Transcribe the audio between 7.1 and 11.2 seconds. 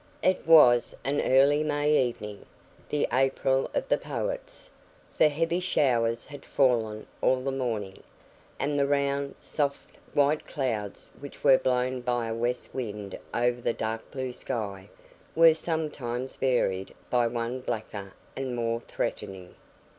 all the morning, and the round, soft, white clouds